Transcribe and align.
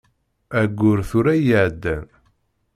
Ayyur 0.59 0.99
tura 1.09 1.33
i 1.37 1.41
iɛeddan. 1.51 2.05